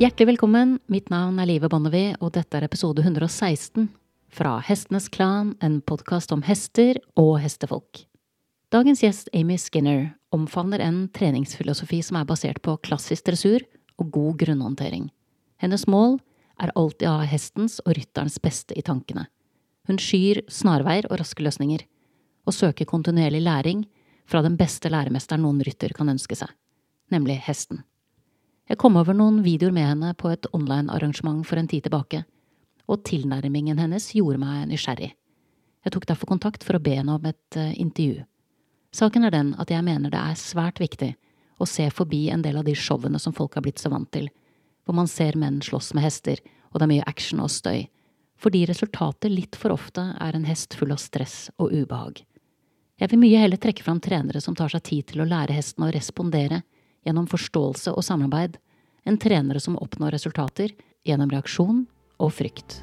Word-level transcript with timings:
Hjertelig 0.00 0.30
velkommen. 0.30 0.78
Mitt 0.88 1.10
navn 1.12 1.36
er 1.42 1.44
Live 1.44 1.68
Bonnevie, 1.68 2.14
og 2.24 2.30
dette 2.32 2.56
er 2.56 2.64
episode 2.64 3.02
116 3.04 3.90
fra 4.32 4.54
Hestenes 4.64 5.10
Klan, 5.12 5.50
en 5.60 5.74
podkast 5.84 6.32
om 6.32 6.40
hester 6.46 6.96
og 7.20 7.34
hestefolk. 7.42 8.06
Dagens 8.72 9.02
gjest 9.04 9.28
Amy 9.36 9.58
Skinner 9.60 10.06
omfavner 10.32 10.80
en 10.80 11.02
treningsfilosofi 11.12 11.98
som 12.06 12.16
er 12.16 12.24
basert 12.30 12.62
på 12.64 12.78
klassisk 12.80 13.26
dressur 13.28 13.66
og 14.00 14.08
god 14.14 14.40
grunnhåndtering. 14.40 15.10
Hennes 15.60 15.84
mål 15.84 16.16
er 16.56 16.72
alltid 16.80 17.04
å 17.10 17.18
ha 17.20 17.28
hestens 17.28 17.76
og 17.84 17.92
rytterens 18.00 18.40
beste 18.40 18.72
i 18.80 18.86
tankene. 18.86 19.26
Hun 19.84 20.00
skyr 20.00 20.46
snarveier 20.48 21.10
og 21.10 21.20
raske 21.20 21.44
løsninger, 21.44 21.84
og 22.48 22.56
søker 22.56 22.88
kontinuerlig 22.88 23.44
læring 23.44 23.84
fra 24.24 24.40
den 24.40 24.56
beste 24.56 24.88
læremesteren 24.88 25.44
noen 25.44 25.60
rytter 25.60 25.92
kan 25.92 26.08
ønske 26.08 26.40
seg, 26.40 26.56
nemlig 27.12 27.36
hesten. 27.44 27.84
Jeg 28.70 28.78
kom 28.78 28.94
over 29.00 29.16
noen 29.18 29.40
videoer 29.42 29.72
med 29.74 29.88
henne 29.88 30.12
på 30.14 30.28
et 30.30 30.46
online-arrangement 30.54 31.42
for 31.46 31.58
en 31.58 31.66
tid 31.66 31.88
tilbake, 31.88 32.20
og 32.86 33.02
tilnærmingen 33.08 33.80
hennes 33.82 34.04
gjorde 34.14 34.38
meg 34.38 34.68
nysgjerrig. 34.70 35.08
Jeg 35.82 35.94
tok 35.96 36.06
derfor 36.06 36.30
kontakt 36.30 36.62
for 36.62 36.78
å 36.78 36.82
be 36.84 36.94
henne 37.00 37.16
om 37.16 37.26
et 37.26 37.58
uh, 37.58 37.72
intervju. 37.74 38.22
Saken 38.94 39.26
er 39.26 39.34
den 39.34 39.50
at 39.58 39.72
jeg 39.74 39.82
mener 39.86 40.14
det 40.14 40.22
er 40.22 40.38
svært 40.38 40.78
viktig 40.78 41.16
å 41.58 41.66
se 41.66 41.88
forbi 41.90 42.28
en 42.30 42.46
del 42.46 42.60
av 42.60 42.66
de 42.68 42.76
showene 42.78 43.18
som 43.18 43.34
folk 43.34 43.58
har 43.58 43.66
blitt 43.66 43.82
så 43.82 43.90
vant 43.90 44.10
til, 44.14 44.30
hvor 44.86 44.94
man 44.98 45.10
ser 45.10 45.38
menn 45.38 45.58
slåss 45.66 45.90
med 45.98 46.06
hester, 46.06 46.38
og 46.70 46.78
det 46.78 46.86
er 46.86 46.94
mye 46.94 47.10
action 47.10 47.42
og 47.42 47.50
støy, 47.50 47.88
fordi 48.38 48.64
resultatet 48.70 49.34
litt 49.34 49.58
for 49.58 49.74
ofte 49.74 50.12
er 50.14 50.36
en 50.36 50.46
hest 50.46 50.78
full 50.78 50.94
av 50.94 51.02
stress 51.02 51.48
og 51.58 51.74
ubehag. 51.74 52.22
Jeg 53.02 53.10
vil 53.10 53.22
mye 53.22 53.42
heller 53.42 53.58
trekke 53.58 53.82
fram 53.82 53.98
trenere 53.98 54.42
som 54.44 54.54
tar 54.54 54.70
seg 54.70 54.86
tid 54.86 55.10
til 55.10 55.24
å 55.24 55.28
lære 55.28 55.58
hesten 55.58 55.86
å 55.86 55.90
respondere, 55.90 56.62
gjennom 57.06 57.28
forståelse 57.30 57.94
og 57.94 58.04
samarbeid 58.04 58.58
enn 59.08 59.18
trenere 59.20 59.60
som 59.62 59.78
oppnår 59.80 60.14
resultater 60.16 60.74
gjennom 61.06 61.32
reaksjon 61.32 61.84
og 62.20 62.32
frykt. 62.36 62.82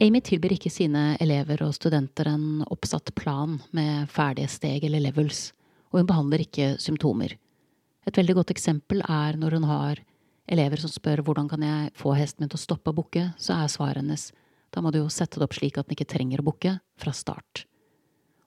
Amy 0.00 0.22
tilbyr 0.24 0.54
ikke 0.54 0.70
sine 0.72 1.12
elever 1.20 1.60
og 1.60 1.74
studenter 1.76 2.30
en 2.30 2.62
oppsatt 2.72 3.12
plan 3.18 3.58
med 3.76 4.08
ferdige 4.08 4.48
steg 4.48 4.86
eller 4.88 5.02
levels, 5.04 5.50
og 5.92 6.00
hun 6.00 6.08
behandler 6.08 6.40
ikke 6.46 6.70
symptomer. 6.80 7.34
Et 8.08 8.16
veldig 8.16 8.38
godt 8.38 8.54
eksempel 8.54 9.02
er 9.04 9.36
når 9.36 9.58
hun 9.58 9.66
har 9.68 10.00
elever 10.50 10.80
som 10.80 10.88
spør 10.88 11.20
hvordan 11.26 11.50
kan 11.50 11.66
jeg 11.66 11.92
få 12.00 12.14
hesten 12.16 12.46
min 12.46 12.48
til 12.48 12.56
å 12.56 12.64
stoppe 12.64 12.94
å 12.94 12.96
bukke, 12.96 13.26
så 13.36 13.58
er 13.60 13.68
svaret 13.68 14.00
hennes 14.00 14.30
da 14.70 14.82
må 14.82 14.92
du 14.92 15.00
jo 15.00 15.10
sette 15.12 15.40
det 15.40 15.46
opp 15.46 15.56
slik 15.56 15.78
at 15.78 15.88
den 15.88 15.96
ikke 15.96 16.08
trenger 16.10 16.42
å 16.42 16.46
bukke 16.46 16.76
fra 17.00 17.12
start. 17.16 17.64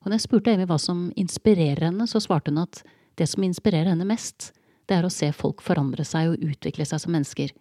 Og 0.04 0.10
når 0.10 0.20
jeg 0.20 0.26
spurte 0.26 0.54
Amy 0.54 0.68
hva 0.68 0.78
som 0.82 1.08
inspirerer 1.20 1.88
henne, 1.88 2.08
så 2.08 2.20
svarte 2.24 2.52
hun 2.52 2.64
at 2.64 2.82
det 3.20 3.28
som 3.32 3.44
inspirerer 3.46 3.92
henne 3.94 4.08
mest, 4.08 4.52
det 4.88 4.98
er 4.98 5.08
å 5.08 5.14
se 5.14 5.30
folk 5.36 5.64
forandre 5.64 6.04
seg 6.08 6.34
og 6.34 6.44
utvikle 6.44 6.86
seg 6.88 7.00
som 7.00 7.14
mennesker, 7.16 7.54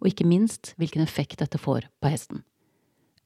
og 0.00 0.08
ikke 0.08 0.28
minst 0.28 0.72
hvilken 0.80 1.04
effekt 1.04 1.42
dette 1.42 1.60
får 1.60 1.90
på 2.00 2.12
hesten. 2.12 2.44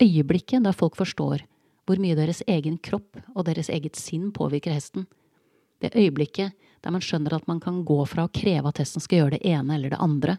Øyeblikket 0.03 0.65
der 0.65 0.75
folk 0.75 0.99
forstår 0.99 1.45
hvor 1.87 2.01
mye 2.01 2.17
deres 2.19 2.43
egen 2.51 2.81
kropp 2.83 3.21
og 3.35 3.45
deres 3.47 3.71
eget 3.71 3.99
sinn 4.01 4.33
påvirker 4.35 4.75
hesten, 4.75 5.07
det 5.83 5.93
øyeblikket 5.95 6.55
der 6.85 6.93
man 6.95 7.03
skjønner 7.05 7.37
at 7.37 7.47
man 7.49 7.61
kan 7.61 7.83
gå 7.87 7.99
fra 8.09 8.27
å 8.27 8.33
kreve 8.33 8.71
at 8.71 8.81
hesten 8.81 9.03
skal 9.05 9.23
gjøre 9.23 9.37
det 9.37 9.53
ene 9.53 9.77
eller 9.77 9.93
det 9.93 10.01
andre, 10.03 10.39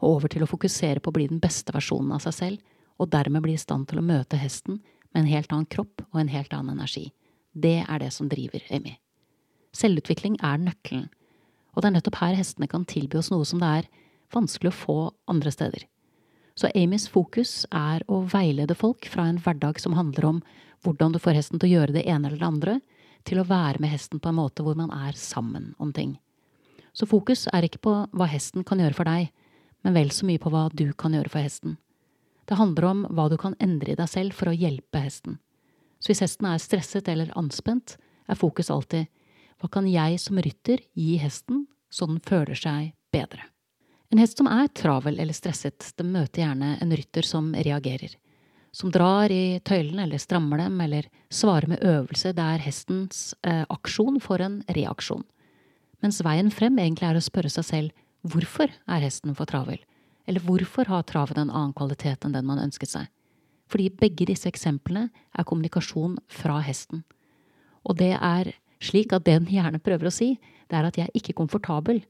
og 0.00 0.18
over 0.18 0.32
til 0.32 0.44
å 0.44 0.48
fokusere 0.48 1.02
på 1.02 1.10
å 1.10 1.16
bli 1.16 1.26
den 1.30 1.40
beste 1.42 1.74
versjonen 1.74 2.14
av 2.16 2.22
seg 2.24 2.36
selv, 2.38 2.73
og 2.98 3.10
dermed 3.10 3.44
bli 3.44 3.56
i 3.56 3.60
stand 3.60 3.88
til 3.90 4.00
å 4.00 4.06
møte 4.06 4.38
hesten 4.40 4.80
med 5.12 5.24
en 5.24 5.30
helt 5.30 5.52
annen 5.52 5.70
kropp 5.70 6.04
og 6.10 6.20
en 6.20 6.32
helt 6.32 6.52
annen 6.54 6.76
energi. 6.78 7.10
Det 7.52 7.84
er 7.86 8.02
det 8.02 8.12
som 8.14 8.28
driver 8.30 8.62
Amy. 8.74 8.96
Selvutvikling 9.74 10.38
er 10.42 10.60
nøkkelen, 10.62 11.08
og 11.74 11.82
det 11.82 11.90
er 11.90 11.96
nettopp 11.96 12.20
her 12.20 12.36
hestene 12.38 12.70
kan 12.70 12.86
tilby 12.86 13.18
oss 13.18 13.32
noe 13.34 13.46
som 13.48 13.62
det 13.62 13.70
er 13.80 13.90
vanskelig 14.34 14.70
å 14.70 14.78
få 14.78 14.98
andre 15.30 15.50
steder. 15.54 15.86
Så 16.54 16.70
Amys 16.78 17.08
fokus 17.10 17.64
er 17.74 18.04
å 18.06 18.20
veilede 18.30 18.76
folk 18.78 19.08
fra 19.10 19.26
en 19.26 19.40
hverdag 19.42 19.80
som 19.82 19.96
handler 19.98 20.28
om 20.28 20.42
hvordan 20.86 21.14
du 21.14 21.18
får 21.22 21.40
hesten 21.40 21.58
til 21.58 21.72
å 21.72 21.78
gjøre 21.78 21.96
det 21.96 22.04
ene 22.06 22.28
eller 22.28 22.38
det 22.38 22.50
andre, 22.50 22.74
til 23.26 23.40
å 23.40 23.48
være 23.48 23.80
med 23.82 23.90
hesten 23.90 24.20
på 24.22 24.30
en 24.30 24.38
måte 24.38 24.62
hvor 24.62 24.76
man 24.78 24.92
er 24.94 25.16
sammen 25.18 25.72
om 25.82 25.90
ting. 25.96 26.18
Så 26.94 27.08
fokus 27.10 27.48
er 27.50 27.66
ikke 27.66 27.82
på 27.82 27.94
hva 28.14 28.28
hesten 28.30 28.62
kan 28.66 28.78
gjøre 28.78 28.94
for 28.94 29.08
deg, 29.08 29.32
men 29.82 29.96
vel 29.96 30.12
så 30.14 30.28
mye 30.28 30.38
på 30.38 30.52
hva 30.52 30.68
du 30.70 30.92
kan 30.94 31.16
gjøre 31.16 31.32
for 31.32 31.42
hesten. 31.42 31.78
Det 32.44 32.58
handler 32.60 32.84
om 32.90 33.04
hva 33.10 33.28
du 33.32 33.38
kan 33.40 33.56
endre 33.62 33.94
i 33.94 33.98
deg 33.98 34.10
selv 34.10 34.36
for 34.36 34.50
å 34.50 34.56
hjelpe 34.56 35.00
hesten. 35.00 35.38
Så 36.00 36.12
hvis 36.12 36.24
hesten 36.24 36.48
er 36.50 36.60
stresset 36.60 37.08
eller 37.08 37.32
anspent, 37.38 37.96
er 38.28 38.40
fokus 38.40 38.70
alltid 38.72 39.08
hva 39.60 39.70
kan 39.72 39.86
jeg 39.88 40.18
som 40.20 40.40
rytter 40.42 40.82
gi 40.98 41.14
hesten 41.16 41.64
så 41.88 42.08
den 42.10 42.20
føler 42.20 42.58
seg 42.58 42.92
bedre? 43.14 43.46
En 44.12 44.20
hest 44.20 44.36
som 44.38 44.48
er 44.50 44.68
travel 44.76 45.16
eller 45.18 45.34
stresset, 45.36 45.94
den 45.96 46.12
møter 46.12 46.42
gjerne 46.42 46.74
en 46.82 46.92
rytter 46.92 47.24
som 47.24 47.48
reagerer. 47.56 48.12
Som 48.74 48.90
drar 48.92 49.32
i 49.32 49.60
tøylene 49.64 50.04
eller 50.04 50.20
strammer 50.20 50.60
dem, 50.60 50.76
eller 50.84 51.08
svarer 51.32 51.70
med 51.70 51.82
øvelse 51.86 52.34
der 52.36 52.60
hestens 52.60 53.32
eh, 53.46 53.62
aksjon 53.70 54.20
får 54.22 54.44
en 54.44 54.60
reaksjon. 54.76 55.24
Mens 56.02 56.20
veien 56.26 56.50
frem 56.52 56.76
egentlig 56.82 57.08
er 57.08 57.18
å 57.18 57.24
spørre 57.24 57.50
seg 57.54 57.68
selv 57.70 58.04
hvorfor 58.28 58.68
er 58.68 59.04
hesten 59.06 59.34
for 59.38 59.48
travel? 59.48 59.80
Eller 60.26 60.40
hvorfor 60.40 60.88
har 60.88 61.04
traven 61.04 61.38
en 61.38 61.50
annen 61.52 61.74
kvalitet 61.76 62.24
enn 62.24 62.34
den 62.36 62.46
man 62.48 62.62
ønsket 62.62 62.92
seg? 62.94 63.10
Fordi 63.70 63.90
begge 64.00 64.28
disse 64.28 64.48
eksemplene 64.48 65.08
er 65.10 65.46
kommunikasjon 65.48 66.16
fra 66.32 66.60
hesten. 66.64 67.02
Og 67.84 67.98
det 68.00 68.14
er 68.16 68.52
slik 68.84 69.12
at 69.12 69.24
det 69.24 69.38
den 69.40 69.50
gjerne 69.50 69.80
prøver 69.82 70.08
å 70.08 70.14
si, 70.14 70.34
det 70.68 70.78
er 70.78 70.88
at 70.88 70.98
jeg 70.98 71.08
er 71.08 71.18
ikke 71.18 71.36
komfortabel, 71.36 72.02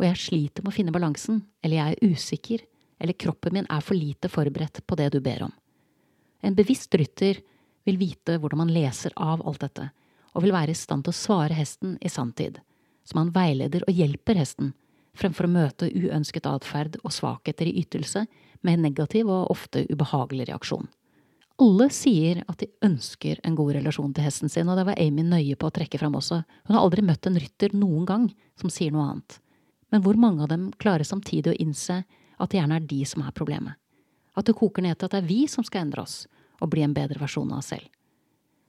og 0.00 0.06
jeg 0.06 0.20
sliter 0.20 0.64
med 0.64 0.72
å 0.72 0.76
finne 0.76 0.94
balansen, 0.94 1.42
eller 1.62 1.78
jeg 1.78 1.94
er 1.96 2.12
usikker, 2.12 2.64
eller 3.02 3.18
kroppen 3.18 3.56
min 3.56 3.68
er 3.70 3.84
for 3.84 3.98
lite 3.98 4.30
forberedt 4.32 4.82
på 4.86 4.98
det 4.98 5.10
du 5.14 5.20
ber 5.24 5.48
om. 5.48 5.52
En 6.42 6.56
bevisst 6.58 6.94
rytter 6.94 7.40
vil 7.86 7.98
vite 8.00 8.38
hvordan 8.38 8.64
man 8.64 8.72
leser 8.72 9.14
av 9.16 9.42
alt 9.46 9.62
dette, 9.64 9.88
og 10.32 10.44
vil 10.44 10.54
være 10.54 10.72
i 10.72 10.78
stand 10.78 11.04
til 11.04 11.12
å 11.12 11.18
svare 11.18 11.56
hesten 11.56 11.98
i 12.00 12.10
sanntid, 12.12 12.60
så 13.04 13.18
man 13.18 13.32
veileder 13.34 13.84
og 13.86 13.96
hjelper 13.96 14.38
hesten 14.38 14.72
fremfor 15.18 15.46
å 15.46 15.52
møte 15.52 15.90
uønsket 15.92 16.48
atferd 16.48 16.98
og 17.02 17.12
svakheter 17.12 17.68
i 17.68 17.76
ytelse 17.82 18.24
med 18.62 18.76
en 18.76 18.86
negativ 18.88 19.30
og 19.30 19.50
ofte 19.52 19.84
ubehagelig 19.90 20.48
reaksjon. 20.48 20.88
Alle 21.62 21.88
sier 21.92 22.40
at 22.48 22.62
de 22.62 22.70
ønsker 22.82 23.38
en 23.44 23.56
god 23.58 23.74
relasjon 23.76 24.14
til 24.16 24.24
hesten 24.24 24.50
sin, 24.50 24.70
og 24.72 24.78
det 24.78 24.86
var 24.88 24.98
Amy 24.98 25.22
nøye 25.26 25.58
på 25.58 25.68
å 25.68 25.74
trekke 25.74 26.00
fram 26.00 26.16
også. 26.18 26.40
Hun 26.66 26.74
har 26.74 26.82
aldri 26.82 27.04
møtt 27.06 27.28
en 27.28 27.38
rytter 27.38 27.76
noen 27.76 28.06
gang 28.08 28.26
som 28.58 28.72
sier 28.72 28.94
noe 28.94 29.04
annet. 29.10 29.38
Men 29.92 30.02
hvor 30.02 30.16
mange 30.16 30.42
av 30.42 30.50
dem 30.50 30.70
klarer 30.80 31.04
samtidig 31.04 31.52
å 31.52 31.58
innse 31.60 32.00
at 32.08 32.50
det 32.50 32.58
gjerne 32.58 32.80
er 32.80 32.88
de 32.88 33.02
som 33.06 33.22
er 33.26 33.36
problemet? 33.36 33.76
At 34.32 34.48
det 34.48 34.56
koker 34.56 34.82
ned 34.82 34.96
til 34.96 35.10
at 35.10 35.14
det 35.14 35.20
er 35.20 35.28
vi 35.28 35.42
som 35.50 35.64
skal 35.66 35.84
endre 35.84 36.06
oss 36.06 36.22
og 36.62 36.70
bli 36.72 36.84
en 36.86 36.96
bedre 36.96 37.20
versjon 37.20 37.50
av 37.52 37.60
oss 37.60 37.74
selv. 37.74 37.84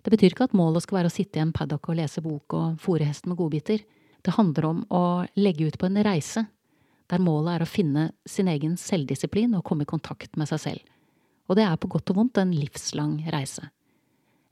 Det 0.03 0.11
betyr 0.11 0.33
ikke 0.33 0.49
at 0.49 0.57
målet 0.57 0.83
skal 0.83 0.99
være 0.99 1.09
å 1.09 1.15
sitte 1.15 1.39
i 1.39 1.43
en 1.45 1.53
paddock 1.55 1.87
og 1.87 1.95
lese 1.95 2.21
bok 2.21 2.57
og 2.57 2.81
fòre 2.83 3.07
hesten 3.07 3.31
med 3.31 3.39
godbiter. 3.39 3.85
Det 4.23 4.35
handler 4.37 4.65
om 4.65 4.81
å 4.87 5.03
legge 5.35 5.67
ut 5.67 5.77
på 5.79 5.89
en 5.89 5.99
reise, 6.05 6.45
der 7.11 7.21
målet 7.21 7.57
er 7.57 7.65
å 7.65 7.69
finne 7.69 8.03
sin 8.25 8.47
egen 8.47 8.77
selvdisiplin 8.79 9.53
og 9.57 9.65
komme 9.67 9.83
i 9.83 9.89
kontakt 9.89 10.37
med 10.39 10.49
seg 10.49 10.61
selv. 10.63 10.83
Og 11.51 11.59
det 11.59 11.65
er 11.67 11.77
på 11.77 11.89
godt 11.91 12.13
og 12.13 12.21
vondt 12.21 12.39
en 12.39 12.53
livslang 12.55 13.17
reise. 13.33 13.67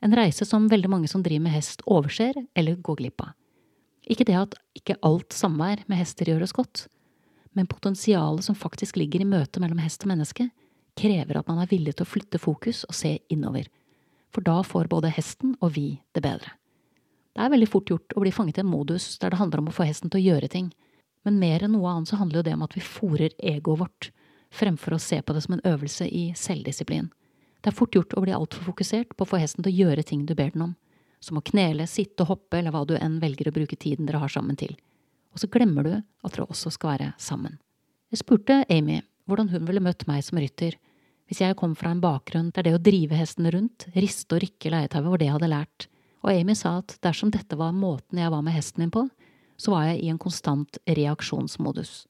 En 0.04 0.16
reise 0.18 0.46
som 0.46 0.68
veldig 0.70 0.90
mange 0.92 1.08
som 1.08 1.24
driver 1.24 1.46
med 1.46 1.56
hest, 1.56 1.86
overser 1.88 2.36
eller 2.58 2.80
går 2.84 3.00
glipp 3.00 3.24
av. 3.24 3.36
Ikke 4.12 4.26
det 4.28 4.36
at 4.36 4.58
ikke 4.76 5.00
alt 5.08 5.32
samvær 5.36 5.86
med 5.88 6.02
hester 6.02 6.28
gjør 6.28 6.44
oss 6.48 6.56
godt, 6.58 6.88
men 7.56 7.70
potensialet 7.70 8.44
som 8.44 8.58
faktisk 8.58 8.98
ligger 9.00 9.24
i 9.24 9.30
møtet 9.30 9.62
mellom 9.64 9.80
hest 9.84 10.04
og 10.04 10.12
menneske, 10.12 10.50
krever 11.00 11.40
at 11.40 11.48
man 11.48 11.62
er 11.62 11.70
villig 11.72 11.96
til 11.96 12.06
å 12.06 12.12
flytte 12.12 12.42
fokus 12.42 12.84
og 12.90 12.98
se 12.98 13.18
innover. 13.32 13.70
For 14.32 14.44
da 14.44 14.62
får 14.64 14.90
både 14.92 15.12
hesten 15.14 15.56
og 15.60 15.76
vi 15.78 16.02
det 16.16 16.24
bedre. 16.24 16.52
Det 17.32 17.44
er 17.44 17.52
veldig 17.54 17.70
fort 17.72 17.90
gjort 17.90 18.16
å 18.16 18.24
bli 18.24 18.34
fanget 18.36 18.60
i 18.60 18.64
en 18.64 18.72
modus 18.72 19.16
der 19.22 19.32
det 19.32 19.40
handler 19.40 19.62
om 19.62 19.70
å 19.72 19.76
få 19.76 19.88
hesten 19.88 20.12
til 20.12 20.20
å 20.20 20.26
gjøre 20.26 20.50
ting, 20.52 20.72
men 21.24 21.40
mer 21.40 21.64
enn 21.64 21.76
noe 21.76 21.90
annet 21.90 22.10
så 22.10 22.20
handler 22.20 22.42
jo 22.42 22.48
det 22.50 22.58
om 22.58 22.66
at 22.66 22.76
vi 22.76 22.84
fòrer 22.84 23.36
egoet 23.38 23.82
vårt, 23.84 24.12
fremfor 24.52 24.98
å 24.98 25.02
se 25.02 25.22
på 25.22 25.36
det 25.36 25.44
som 25.46 25.56
en 25.56 25.66
øvelse 25.68 26.08
i 26.08 26.32
selvdisiplin. 26.36 27.08
Det 27.62 27.72
er 27.72 27.78
fort 27.78 27.96
gjort 27.96 28.16
å 28.18 28.24
bli 28.26 28.34
altfor 28.36 28.66
fokusert 28.72 29.16
på 29.16 29.24
å 29.24 29.30
få 29.30 29.40
hesten 29.40 29.64
til 29.64 29.72
å 29.72 29.80
gjøre 29.86 30.04
ting 30.08 30.26
du 30.26 30.34
ber 30.36 30.52
den 30.52 30.66
om, 30.66 30.74
som 31.22 31.38
å 31.38 31.46
knele, 31.46 31.86
sitte, 31.88 32.26
hoppe 32.26 32.58
eller 32.58 32.74
hva 32.74 32.82
du 32.90 32.96
enn 32.98 33.20
velger 33.22 33.52
å 33.52 33.56
bruke 33.56 33.78
tiden 33.78 34.10
dere 34.10 34.24
har 34.24 34.34
sammen 34.34 34.58
til. 34.58 34.74
Og 35.32 35.40
så 35.40 35.48
glemmer 35.48 35.86
du 35.86 35.94
at 35.94 36.34
dere 36.34 36.50
også 36.50 36.74
skal 36.74 36.96
være 36.96 37.12
sammen. 37.22 37.60
Jeg 38.12 38.24
spurte 38.26 38.64
Amy 38.74 39.00
hvordan 39.30 39.52
hun 39.54 39.68
ville 39.70 39.84
møtt 39.84 40.08
meg 40.10 40.26
som 40.26 40.42
rytter 40.42 40.76
hvis 41.30 41.40
jeg 41.46 41.56
kom 41.56 41.78
fra 41.80 41.94
en 41.94 42.02
bakgrunn 42.04 42.50
der 42.52 42.66
det 42.68 42.74
å 42.76 42.82
drive 42.82 43.16
hesten 43.16 43.48
rundt, 43.54 43.86
riste 43.96 44.36
og 44.36 44.42
rykke 44.44 44.74
leietauet 44.74 45.08
var 45.14 45.22
det 45.22 45.30
jeg 45.30 45.36
hadde 45.38 45.52
lært, 45.54 45.86
og 46.22 46.32
Amy 46.32 46.56
sa 46.58 46.78
at 46.82 46.96
dersom 47.04 47.32
dette 47.34 47.58
var 47.58 47.74
måten 47.74 48.22
jeg 48.22 48.32
var 48.32 48.44
med 48.46 48.56
hesten 48.56 48.84
min 48.84 48.94
på, 48.94 49.08
så 49.62 49.74
var 49.74 49.92
jeg 49.92 50.02
i 50.02 50.10
en 50.14 50.22
konstant 50.22 50.80
reaksjonsmodus. 50.90 52.06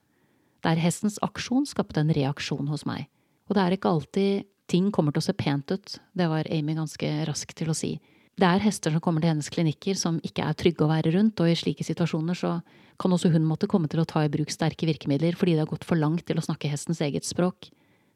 Der 0.63 0.79
hestens 0.79 1.17
aksjon 1.25 1.65
skapte 1.67 2.03
en 2.03 2.13
reaksjon 2.13 2.69
hos 2.71 2.85
meg. 2.87 3.07
Og 3.49 3.57
det 3.57 3.63
er 3.63 3.75
ikke 3.75 3.91
alltid 3.91 4.47
ting 4.71 4.91
kommer 4.95 5.11
til 5.11 5.23
å 5.23 5.27
se 5.27 5.35
pent 5.35 5.71
ut, 5.73 5.97
det 6.15 6.27
var 6.31 6.47
Amy 6.51 6.75
ganske 6.77 7.09
rask 7.27 7.53
til 7.57 7.71
å 7.71 7.77
si, 7.77 7.99
Det 8.39 8.47
er 8.47 8.63
hester 8.63 8.93
som 8.95 9.01
kommer 9.03 9.21
til 9.21 9.33
hennes 9.33 9.49
klinikker 9.51 9.97
som 9.99 10.15
ikke 10.23 10.45
er 10.47 10.55
trygge 10.57 10.85
å 10.85 10.89
være 10.89 11.11
rundt, 11.13 11.39
og 11.43 11.51
i 11.51 11.57
slike 11.59 11.83
situasjoner 11.83 12.33
så 12.33 12.53
kan 12.97 13.11
også 13.11 13.29
hun 13.33 13.43
måtte 13.45 13.67
komme 13.67 13.89
til 13.91 13.99
å 14.01 14.07
ta 14.07 14.23
i 14.23 14.31
bruk 14.31 14.49
sterke 14.49 14.87
virkemidler 14.87 15.35
fordi 15.37 15.57
det 15.57 15.65
har 15.65 15.69
gått 15.69 15.85
for 15.85 15.99
langt 15.99 16.23
til 16.25 16.39
å 16.39 16.45
snakke 16.45 16.71
hestens 16.71 17.03
eget 17.03 17.27
språk. 17.27 17.67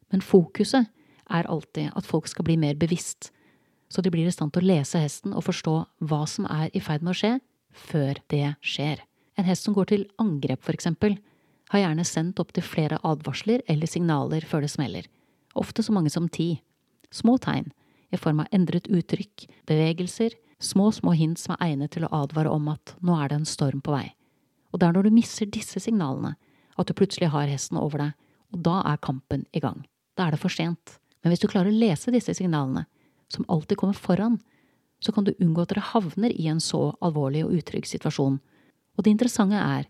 Men 0.09 0.24
fokuset 0.24 0.88
er 1.30 1.51
alltid 1.51 1.92
at 1.94 2.07
folk 2.07 2.31
skal 2.31 2.47
bli 2.47 2.56
mer 2.57 2.80
bevisst, 2.80 3.30
så 3.90 4.02
de 4.02 4.12
blir 4.14 4.28
i 4.28 4.34
stand 4.34 4.54
til 4.54 4.66
å 4.66 4.70
lese 4.74 5.00
hesten 5.02 5.36
og 5.36 5.46
forstå 5.48 5.76
hva 6.10 6.24
som 6.30 6.48
er 6.50 6.72
i 6.74 6.82
ferd 6.84 7.06
med 7.06 7.14
å 7.14 7.20
skje, 7.20 7.34
før 7.76 8.20
det 8.32 8.56
skjer. 8.66 9.04
En 9.36 9.48
hest 9.48 9.68
som 9.68 9.76
går 9.76 9.92
til 9.92 10.06
angrep, 10.22 10.64
for 10.64 10.76
eksempel, 10.76 11.18
har 11.74 11.82
gjerne 11.82 12.06
sendt 12.08 12.40
opptil 12.40 12.66
flere 12.66 13.00
advarsler 13.04 13.64
eller 13.72 13.90
signaler 13.90 14.46
før 14.48 14.66
det 14.66 14.72
smeller, 14.74 15.08
ofte 15.58 15.84
så 15.84 15.96
mange 15.96 16.12
som 16.14 16.30
ti. 16.30 16.62
Små 17.14 17.38
tegn, 17.42 17.72
i 18.14 18.20
form 18.20 18.44
av 18.44 18.52
endret 18.56 18.88
uttrykk, 18.88 19.48
bevegelser, 19.68 20.36
små, 20.60 20.92
små 20.94 21.16
hint 21.18 21.42
som 21.42 21.56
er 21.56 21.72
egnet 21.72 21.96
til 21.96 22.06
å 22.06 22.14
advare 22.24 22.52
om 22.54 22.70
at 22.72 22.96
nå 23.04 23.18
er 23.20 23.31
det 23.31 23.42
en 23.42 23.50
storm 23.50 23.81
på 23.84 23.96
vei. 23.96 24.08
Og 24.72 24.80
det 24.80 24.88
er 24.88 24.96
når 24.98 25.08
du 25.08 25.16
misser 25.16 25.50
disse 25.52 25.81
signalene, 25.81 26.36
at 26.76 26.88
du 26.88 26.96
plutselig 26.96 27.31
har 27.31 27.50
hesten 27.50 27.80
over 27.80 28.04
deg, 28.04 28.16
og 28.54 28.62
da 28.64 28.81
er 28.92 29.02
kampen 29.04 29.46
i 29.56 29.62
gang. 29.64 29.84
Da 30.16 30.28
er 30.28 30.36
det 30.36 30.42
for 30.42 30.54
sent. 30.54 30.98
Men 31.24 31.34
hvis 31.34 31.42
du 31.44 31.50
klarer 31.50 31.72
å 31.72 31.76
lese 31.76 32.14
disse 32.14 32.36
signalene, 32.38 32.86
som 33.31 33.45
alltid 33.48 33.77
kommer 33.77 33.94
foran, 33.94 34.39
så 35.00 35.12
kan 35.12 35.24
du 35.24 35.33
unngå 35.39 35.62
at 35.62 35.74
dere 35.74 35.86
havner 35.92 36.33
i 36.33 36.48
en 36.48 36.62
så 36.63 36.95
alvorlig 37.04 37.44
og 37.45 37.54
utrygg 37.57 37.88
situasjon. 37.89 38.39
Og 38.95 39.04
det 39.04 39.12
interessante 39.12 39.60
er 39.60 39.89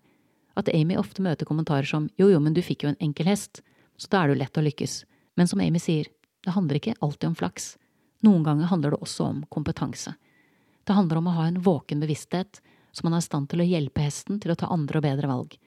at 0.55 0.71
Amy 0.73 0.97
ofte 0.97 1.23
møter 1.23 1.47
kommentarer 1.47 1.87
som 1.87 2.09
jo, 2.19 2.29
jo, 2.31 2.39
men 2.39 2.55
du 2.55 2.61
fikk 2.65 2.85
jo 2.85 2.91
en 2.91 3.01
enkel 3.03 3.29
hest, 3.29 3.61
så 3.97 4.11
da 4.11 4.21
er 4.21 4.27
det 4.27 4.35
jo 4.35 4.41
lett 4.43 4.59
å 4.59 4.65
lykkes. 4.65 4.95
Men 5.35 5.51
som 5.51 5.61
Amy 5.63 5.79
sier, 5.83 6.07
det 6.43 6.55
handler 6.55 6.79
ikke 6.79 6.95
alltid 7.03 7.29
om 7.31 7.37
flaks. 7.37 7.75
Noen 8.25 8.43
ganger 8.45 8.71
handler 8.71 8.95
det 8.95 9.01
også 9.03 9.27
om 9.27 9.43
kompetanse. 9.51 10.15
Det 10.85 10.95
handler 10.95 11.19
om 11.19 11.29
å 11.29 11.35
ha 11.38 11.47
en 11.49 11.61
våken 11.63 12.01
bevissthet, 12.03 12.61
så 12.95 13.03
man 13.03 13.17
er 13.17 13.23
i 13.23 13.27
stand 13.27 13.49
til 13.51 13.61
å 13.61 13.67
hjelpe 13.67 14.03
hesten 14.05 14.39
til 14.39 14.53
å 14.53 14.57
ta 14.59 14.69
andre 14.71 15.01
og 15.01 15.05
bedre 15.05 15.29
valg. 15.29 15.57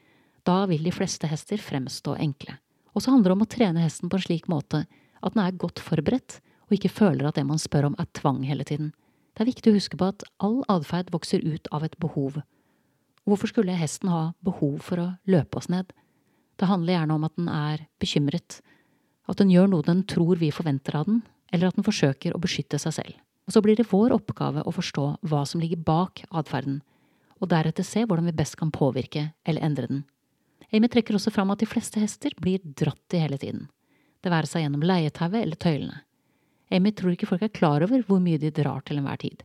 Da 0.47 0.63
vil 0.71 0.87
de 0.87 0.95
fleste 0.95 1.29
hester 1.29 1.61
fremstå 1.61 2.17
enkle. 2.17 2.57
Og 2.97 3.05
så 3.05 3.13
handler 3.13 3.33
det 3.33 3.37
om 3.37 3.45
å 3.45 3.53
trene 3.53 3.85
hesten 3.85 4.09
på 4.09 4.17
en 4.17 4.25
slik 4.25 4.49
måte 4.49 4.85
at 4.87 5.35
den 5.35 5.43
er 5.43 5.59
godt 5.61 5.83
forberedt, 5.83 6.39
og 6.69 6.77
ikke 6.77 6.93
føler 6.93 7.29
at 7.29 7.39
det 7.39 7.47
man 7.49 7.61
spør 7.61 7.91
om 7.91 7.97
er 7.99 8.09
tvang 8.17 8.43
hele 8.47 8.65
tiden. 8.69 8.93
Det 9.35 9.45
er 9.45 9.53
viktig 9.53 9.73
å 9.73 9.79
huske 9.79 9.99
på 9.99 10.11
at 10.11 10.25
all 10.43 10.61
atferd 10.69 11.13
vokser 11.15 11.45
ut 11.47 11.69
av 11.73 11.85
et 11.87 11.97
behov. 12.03 12.41
Hvorfor 13.29 13.51
skulle 13.51 13.77
hesten 13.77 14.11
ha 14.13 14.33
behov 14.45 14.81
for 14.85 15.01
å 15.01 15.09
løpe 15.29 15.61
oss 15.61 15.69
ned? 15.73 15.93
Det 16.59 16.69
handler 16.69 16.97
gjerne 16.97 17.17
om 17.17 17.27
at 17.29 17.37
den 17.39 17.49
er 17.53 17.85
bekymret, 18.03 18.61
at 19.29 19.39
den 19.39 19.53
gjør 19.53 19.69
noe 19.71 19.87
den 19.87 20.03
tror 20.09 20.41
vi 20.41 20.51
forventer 20.55 20.97
av 20.99 21.07
den, 21.09 21.23
eller 21.53 21.69
at 21.69 21.79
den 21.79 21.87
forsøker 21.87 22.35
å 22.35 22.41
beskytte 22.43 22.81
seg 22.83 22.97
selv. 22.97 23.21
Og 23.49 23.55
så 23.55 23.63
blir 23.65 23.79
det 23.79 23.89
vår 23.89 24.13
oppgave 24.17 24.65
å 24.67 24.75
forstå 24.75 25.07
hva 25.31 25.45
som 25.49 25.63
ligger 25.63 25.81
bak 25.85 26.25
atferden, 26.29 26.83
og 27.39 27.53
deretter 27.53 27.87
se 27.87 28.03
hvordan 28.03 28.27
vi 28.29 28.37
best 28.37 28.59
kan 28.59 28.73
påvirke 28.75 29.29
eller 29.47 29.65
endre 29.65 29.87
den. 29.89 30.03
Amy 30.75 30.91
trekker 30.91 31.17
også 31.17 31.33
fram 31.33 31.55
at 31.55 31.63
de 31.63 31.69
fleste 31.69 32.01
hester 32.03 32.35
blir 32.43 32.61
dratt 32.61 33.15
i 33.17 33.23
hele 33.23 33.39
tiden, 33.41 33.69
det 34.25 34.33
være 34.35 34.51
seg 34.51 34.65
gjennom 34.65 34.83
leietauet 34.85 35.41
eller 35.41 35.57
tøylene. 35.61 36.03
Amy 36.71 36.93
tror 36.93 37.15
ikke 37.15 37.29
folk 37.31 37.45
er 37.47 37.55
klar 37.55 37.85
over 37.85 38.03
hvor 38.07 38.21
mye 38.21 38.41
de 38.41 38.51
drar 38.55 38.83
til 38.85 39.01
enhver 39.01 39.21
tid. 39.23 39.45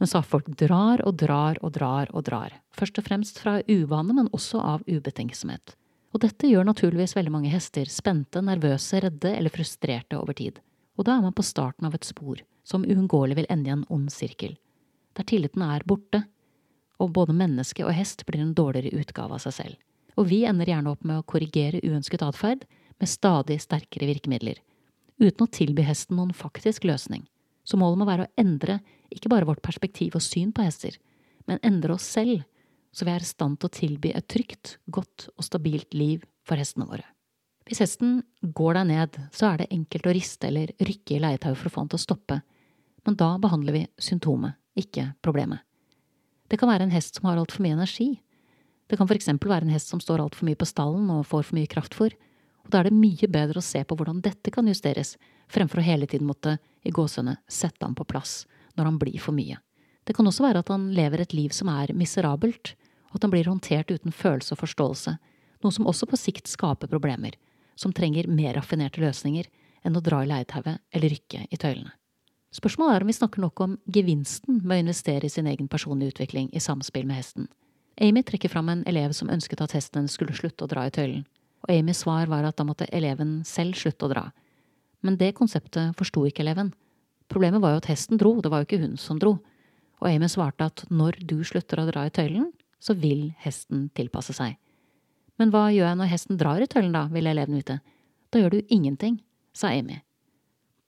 Hun 0.00 0.10
sa 0.10 0.22
folk 0.24 0.48
drar 0.58 1.00
og 1.06 1.14
drar 1.20 1.60
og 1.62 1.72
drar 1.76 2.10
og 2.12 2.24
drar, 2.26 2.56
først 2.74 2.98
og 2.98 3.06
fremst 3.06 3.38
fra 3.38 3.60
uvane, 3.68 4.16
men 4.16 4.30
også 4.34 4.60
av 4.60 4.82
ubetenksomhet. 4.88 5.76
Og 6.12 6.20
dette 6.24 6.48
gjør 6.48 6.66
naturligvis 6.68 7.14
veldig 7.16 7.32
mange 7.32 7.52
hester 7.52 7.88
spente, 7.88 8.42
nervøse, 8.44 9.00
redde 9.00 9.30
eller 9.32 9.52
frustrerte 9.52 10.18
over 10.18 10.36
tid. 10.36 10.58
Og 10.98 11.06
da 11.08 11.16
er 11.16 11.24
man 11.24 11.36
på 11.36 11.44
starten 11.46 11.88
av 11.88 11.94
et 11.96 12.04
spor, 12.04 12.42
som 12.68 12.84
uunngåelig 12.84 13.38
vil 13.38 13.48
ende 13.52 13.70
i 13.70 13.74
en 13.76 13.86
ond 13.90 14.10
sirkel, 14.12 14.58
der 15.16 15.28
tilliten 15.28 15.64
er 15.64 15.86
borte, 15.88 16.24
og 17.02 17.14
både 17.16 17.34
menneske 17.34 17.84
og 17.86 17.94
hest 17.96 18.26
blir 18.28 18.42
en 18.42 18.52
dårligere 18.54 19.00
utgave 19.00 19.38
av 19.38 19.42
seg 19.42 19.56
selv. 19.56 19.78
Og 20.20 20.28
vi 20.28 20.42
ender 20.44 20.68
gjerne 20.68 20.92
opp 20.92 21.06
med 21.08 21.18
å 21.22 21.26
korrigere 21.26 21.80
uønsket 21.82 22.22
atferd 22.26 22.66
med 23.00 23.10
stadig 23.10 23.56
sterkere 23.64 24.10
virkemidler, 24.10 24.60
uten 25.22 25.46
å 25.46 25.52
tilby 25.52 25.84
hesten 25.86 26.18
noen 26.18 26.34
faktisk 26.36 26.86
løsning. 26.88 27.24
Så 27.62 27.78
målet 27.78 28.00
må 28.00 28.08
være 28.08 28.26
å 28.26 28.32
endre 28.40 28.80
ikke 29.12 29.30
bare 29.30 29.46
vårt 29.46 29.62
perspektiv 29.64 30.16
og 30.18 30.24
syn 30.24 30.50
på 30.54 30.64
hester, 30.66 30.96
men 31.46 31.62
endre 31.66 31.94
oss 31.96 32.06
selv, 32.06 32.42
så 32.92 33.06
vi 33.06 33.14
er 33.14 33.24
i 33.24 33.28
stand 33.28 33.60
til 33.60 33.70
å 33.70 33.74
tilby 33.76 34.12
et 34.12 34.28
trygt, 34.28 34.76
godt 34.92 35.28
og 35.36 35.46
stabilt 35.46 35.94
liv 35.96 36.24
for 36.46 36.60
hestene 36.60 36.88
våre. 36.88 37.06
Hvis 37.68 37.80
hesten 37.84 38.18
går 38.42 38.76
deg 38.80 38.88
ned, 38.90 39.18
så 39.32 39.52
er 39.52 39.62
det 39.62 39.70
enkelt 39.72 40.08
å 40.08 40.14
riste 40.16 40.48
eller 40.48 40.72
rykke 40.82 41.16
i 41.16 41.20
leietauet 41.22 41.58
for 41.58 41.70
å 41.70 41.74
få 41.74 41.84
den 41.84 41.92
til 41.92 42.00
å 42.00 42.06
stoppe, 42.06 42.40
men 43.06 43.18
da 43.18 43.30
behandler 43.42 43.76
vi 43.76 43.84
symptomet, 44.02 44.58
ikke 44.78 45.12
problemet. 45.24 45.62
Det 46.50 46.58
kan 46.60 46.70
være 46.70 46.86
en 46.86 46.94
hest 46.94 47.16
som 47.16 47.28
har 47.28 47.38
altfor 47.40 47.64
mye 47.64 47.76
energi. 47.78 48.10
Det 48.90 48.98
kan 48.98 49.08
for 49.08 49.16
eksempel 49.16 49.50
være 49.52 49.68
en 49.68 49.72
hest 49.72 49.88
som 49.92 50.02
står 50.02 50.20
altfor 50.24 50.48
mye 50.48 50.58
på 50.58 50.68
stallen 50.68 51.08
og 51.14 51.26
får 51.28 51.46
for 51.48 51.56
mye 51.56 51.70
kraftfôr, 51.70 52.14
da 52.72 52.80
er 52.80 52.88
det 52.88 52.96
mye 52.96 53.28
bedre 53.28 53.60
å 53.60 53.64
se 53.64 53.82
på 53.84 53.96
hvordan 53.98 54.22
dette 54.24 54.52
kan 54.54 54.68
justeres, 54.68 55.16
fremfor 55.52 55.82
å 55.82 55.86
hele 55.86 56.08
tiden 56.08 56.28
måtte, 56.28 56.56
i 56.82 56.90
gåsehudene, 56.90 57.36
sette 57.46 57.84
ham 57.84 57.94
på 57.94 58.06
plass 58.08 58.42
når 58.78 58.88
han 58.88 58.98
blir 58.98 59.20
for 59.20 59.36
mye. 59.36 59.58
Det 60.08 60.16
kan 60.16 60.26
også 60.26 60.46
være 60.46 60.62
at 60.64 60.70
han 60.72 60.88
lever 60.96 61.22
et 61.22 61.34
liv 61.36 61.52
som 61.54 61.68
er 61.70 61.92
miserabelt, 61.94 62.72
og 63.12 63.20
at 63.20 63.26
han 63.26 63.32
blir 63.34 63.50
håndtert 63.50 63.92
uten 63.92 64.14
følelse 64.16 64.56
og 64.56 64.62
forståelse, 64.64 65.16
noe 65.62 65.74
som 65.74 65.86
også 65.86 66.08
på 66.10 66.18
sikt 66.18 66.50
skaper 66.50 66.90
problemer, 66.90 67.36
som 67.78 67.92
trenger 67.94 68.30
mer 68.30 68.56
raffinerte 68.56 69.02
løsninger 69.02 69.46
enn 69.86 69.98
å 69.98 70.02
dra 70.02 70.22
i 70.22 70.30
leietauet 70.30 70.80
eller 70.94 71.12
rykke 71.12 71.44
i 71.50 71.58
tøylene. 71.60 71.92
Spørsmålet 72.52 72.96
er 72.96 73.04
om 73.04 73.08
vi 73.08 73.16
snakker 73.16 73.40
nok 73.40 73.60
om 73.64 73.76
gevinsten 73.88 74.58
med 74.60 74.74
å 74.76 74.82
investere 74.82 75.28
i 75.28 75.32
sin 75.32 75.46
egen 75.48 75.70
personlige 75.72 76.16
utvikling 76.16 76.50
i 76.52 76.60
samspill 76.60 77.06
med 77.08 77.16
hesten. 77.22 77.46
Amy 78.00 78.24
trekker 78.26 78.52
fram 78.52 78.68
en 78.68 78.82
elev 78.88 79.14
som 79.16 79.30
ønsket 79.32 79.62
at 79.64 79.72
hesten 79.76 80.08
skulle 80.08 80.36
slutte 80.36 80.66
å 80.66 80.68
dra 80.68 80.84
i 80.88 80.92
tøylen, 80.92 81.24
og 81.62 81.70
Amys 81.72 82.02
svar 82.02 82.30
var 82.30 82.46
at 82.46 82.58
da 82.58 82.66
måtte 82.66 82.88
eleven 82.94 83.40
selv 83.46 83.78
slutte 83.78 84.06
å 84.06 84.10
dra. 84.10 84.24
Men 85.02 85.18
det 85.18 85.34
konseptet 85.38 85.96
forsto 85.98 86.24
ikke 86.26 86.42
eleven. 86.44 86.72
Problemet 87.30 87.62
var 87.62 87.74
jo 87.74 87.82
at 87.82 87.90
hesten 87.90 88.18
dro, 88.20 88.36
det 88.42 88.50
var 88.52 88.62
jo 88.62 88.68
ikke 88.68 88.82
hun 88.82 88.98
som 89.00 89.18
dro. 89.22 89.36
Og 90.02 90.08
Amy 90.10 90.28
svarte 90.30 90.66
at 90.66 90.84
når 90.90 91.20
du 91.26 91.38
slutter 91.46 91.80
å 91.80 91.86
dra 91.88 92.06
i 92.06 92.14
tøylen, 92.14 92.50
så 92.82 92.96
vil 92.98 93.30
hesten 93.44 93.86
tilpasse 93.94 94.34
seg. 94.34 94.56
Men 95.38 95.52
hva 95.54 95.68
gjør 95.72 95.86
jeg 95.86 95.98
når 96.00 96.10
hesten 96.10 96.38
drar 96.38 96.62
i 96.62 96.68
tøylen, 96.70 96.94
da, 96.94 97.06
ville 97.12 97.30
eleven 97.30 97.56
vite. 97.56 97.78
Da 98.34 98.42
gjør 98.42 98.56
du 98.56 98.74
ingenting, 98.74 99.20
sa 99.54 99.70
Amy. 99.70 100.00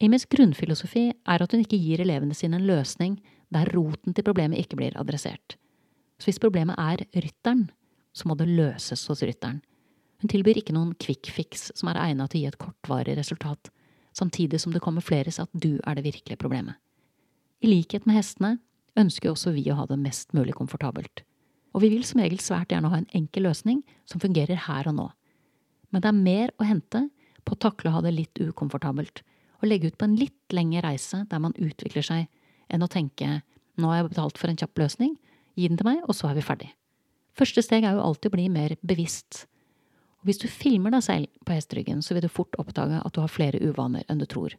Amys 0.02 0.26
grunnfilosofi 0.26 1.06
er 1.14 1.44
at 1.44 1.54
hun 1.54 1.62
ikke 1.62 1.78
gir 1.78 2.02
elevene 2.02 2.34
sine 2.36 2.58
en 2.58 2.66
løsning 2.66 3.20
der 3.54 3.70
roten 3.72 4.14
til 4.14 4.26
problemet 4.26 4.58
ikke 4.58 4.78
blir 4.80 4.96
adressert. 4.98 5.56
Så 6.18 6.28
hvis 6.28 6.42
problemet 6.42 6.78
er 6.80 7.06
rytteren, 7.14 7.68
så 8.14 8.28
må 8.28 8.36
det 8.38 8.50
løses 8.50 9.06
hos 9.10 9.22
rytteren. 9.22 9.62
Hun 10.22 10.30
tilbyr 10.30 10.60
ikke 10.60 10.74
noen 10.76 10.94
quick 11.00 11.30
fix 11.32 11.70
som 11.74 11.90
er 11.90 12.00
egnet 12.00 12.32
til 12.32 12.40
å 12.40 12.42
gi 12.42 12.50
et 12.52 12.60
kortvarig 12.60 13.16
resultat, 13.18 13.70
samtidig 14.14 14.60
som 14.62 14.72
det 14.72 14.82
kommer 14.84 15.04
flere 15.04 15.26
kamufleres 15.26 15.42
at 15.42 15.50
du 15.52 15.80
er 15.84 15.98
det 15.98 16.04
virkelige 16.06 16.40
problemet. 16.40 16.78
I 17.64 17.70
likhet 17.70 18.06
med 18.06 18.18
hestene 18.18 18.58
ønsker 18.98 19.30
også 19.30 19.54
vi 19.54 19.64
å 19.72 19.78
ha 19.78 19.86
det 19.90 19.98
mest 19.98 20.32
mulig 20.36 20.54
komfortabelt. 20.54 21.24
Og 21.74 21.82
vi 21.82 21.90
vil 21.90 22.04
som 22.06 22.20
regel 22.22 22.38
svært 22.38 22.70
gjerne 22.70 22.90
ha 22.92 23.00
en 23.00 23.10
enkel 23.16 23.48
løsning 23.48 23.82
som 24.06 24.22
fungerer 24.22 24.60
her 24.68 24.86
og 24.88 24.94
nå. 24.94 25.08
Men 25.90 26.02
det 26.02 26.10
er 26.10 26.24
mer 26.26 26.52
å 26.58 26.68
hente 26.68 27.08
på 27.44 27.56
å 27.56 27.62
takle 27.66 27.90
å 27.90 27.96
ha 27.96 28.02
det 28.04 28.14
litt 28.14 28.38
ukomfortabelt, 28.38 29.22
og 29.60 29.68
legge 29.68 29.90
ut 29.90 29.98
på 29.98 30.06
en 30.06 30.16
litt 30.18 30.54
lengre 30.54 30.84
reise 30.86 31.24
der 31.30 31.42
man 31.42 31.56
utvikler 31.56 32.04
seg, 32.04 32.28
enn 32.68 32.84
å 32.84 32.90
tenke 32.90 33.42
nå 33.80 33.90
har 33.90 34.02
jeg 34.02 34.12
betalt 34.12 34.38
for 34.38 34.50
en 34.50 34.58
kjapp 34.60 34.78
løsning, 34.78 35.16
gi 35.58 35.68
den 35.68 35.78
til 35.78 35.88
meg, 35.88 36.02
og 36.06 36.14
så 36.14 36.30
er 36.30 36.38
vi 36.38 36.46
ferdig. 36.46 36.70
Første 37.34 37.62
steg 37.64 37.82
er 37.82 37.96
jo 37.96 38.04
alltid 38.04 38.30
å 38.30 38.36
bli 38.36 38.46
mer 38.52 38.76
bevisst 38.86 39.46
hvis 40.24 40.40
du 40.40 40.46
filmer 40.48 40.94
deg 40.94 41.04
selv 41.04 41.44
på 41.44 41.52
hesteryggen, 41.52 42.00
så 42.02 42.16
vil 42.16 42.24
du 42.24 42.32
fort 42.32 42.56
oppdage 42.60 43.00
at 43.04 43.12
du 43.12 43.20
har 43.20 43.32
flere 43.32 43.60
uvaner 43.60 44.06
enn 44.08 44.22
du 44.22 44.26
tror. 44.28 44.56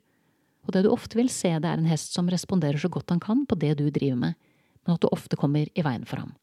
Og 0.66 0.74
det 0.74 0.84
du 0.86 0.92
ofte 0.94 1.18
vil 1.18 1.30
se, 1.30 1.52
det 1.62 1.70
er 1.70 1.80
en 1.80 1.90
hest 1.90 2.14
som 2.14 2.30
responderer 2.30 2.78
så 2.82 2.90
godt 2.90 3.14
han 3.14 3.22
kan 3.22 3.46
på 3.50 3.58
det 3.62 3.76
du 3.80 3.88
driver 3.90 4.20
med, 4.22 4.38
men 4.86 4.96
at 4.96 5.02
du 5.02 5.10
ofte 5.10 5.38
kommer 5.38 5.66
i 5.66 5.86
veien 5.86 6.06
for 6.06 6.22
ham. 6.22 6.34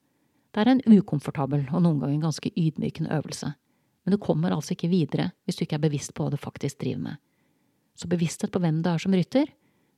Det 0.52 0.62
er 0.62 0.72
en 0.74 0.82
ukomfortabel 0.84 1.68
og 1.70 1.84
noen 1.84 2.02
ganger 2.02 2.26
ganske 2.26 2.50
ydmykende 2.50 3.14
øvelse, 3.14 3.54
men 4.02 4.14
du 4.14 4.18
kommer 4.18 4.54
altså 4.54 4.74
ikke 4.74 4.90
videre 4.90 5.30
hvis 5.46 5.58
du 5.58 5.64
ikke 5.64 5.78
er 5.78 5.86
bevisst 5.86 6.14
på 6.14 6.26
hva 6.26 6.34
du 6.34 6.40
faktisk 6.40 6.80
driver 6.82 7.06
med. 7.06 7.20
Så 7.94 8.10
bevissthet 8.10 8.52
på 8.52 8.60
hvem 8.62 8.80
du 8.82 8.90
er 8.90 9.02
som 9.02 9.14
rytter, 9.14 9.46